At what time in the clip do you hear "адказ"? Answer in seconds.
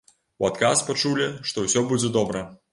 0.49-0.81